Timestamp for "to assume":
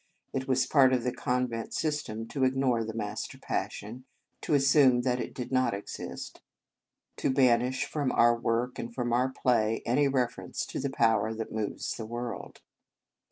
4.41-5.01